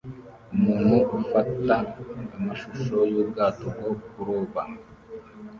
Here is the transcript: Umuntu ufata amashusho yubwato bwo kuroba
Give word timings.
Umuntu 0.55 0.95
ufata 1.19 1.75
amashusho 2.37 2.97
yubwato 3.13 3.65
bwo 3.75 3.93
kuroba 4.09 4.61